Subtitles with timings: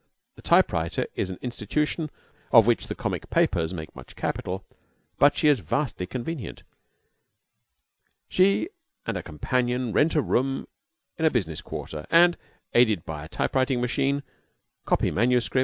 [0.33, 2.09] The typewriter is an institution
[2.51, 4.65] of which the comic papers make much capital,
[5.19, 6.63] but she is vastly convenient.
[8.27, 8.69] She
[9.05, 10.67] and a companion rent a room
[11.19, 12.35] in a business quarter, and,
[12.73, 14.23] aided by a typewriting machine,
[14.87, 15.49] copy MSS.